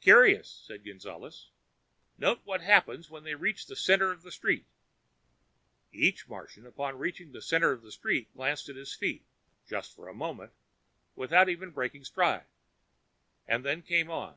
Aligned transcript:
"Curious," 0.00 0.48
said 0.64 0.84
Gonzales. 0.84 1.50
"Note 2.16 2.40
what 2.44 2.60
happens 2.60 3.10
when 3.10 3.24
they 3.24 3.34
reach 3.34 3.66
the 3.66 3.74
center 3.74 4.12
of 4.12 4.22
the 4.22 4.30
street." 4.30 4.66
Each 5.92 6.28
Martian, 6.28 6.64
upon 6.64 6.96
reaching 6.96 7.32
the 7.32 7.42
center 7.42 7.72
of 7.72 7.82
the 7.82 7.90
street, 7.90 8.32
glanced 8.36 8.68
at 8.68 8.76
his 8.76 8.94
feet 8.94 9.24
just 9.66 9.92
for 9.96 10.06
a 10.06 10.14
moment 10.14 10.52
without 11.16 11.48
even 11.48 11.70
breaking 11.70 12.04
stride. 12.04 12.46
And 13.48 13.64
then 13.64 13.82
came 13.82 14.08
on. 14.10 14.36